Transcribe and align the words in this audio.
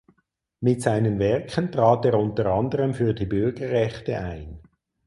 Mit 0.61 0.81
seinen 0.81 1.19
Werken 1.19 1.71
trat 1.71 2.05
er 2.05 2.17
unter 2.17 2.47
anderem 2.47 2.95
für 2.95 3.13
die 3.13 3.27
Bürgerrechte 3.27 4.17
ein. 4.17 4.59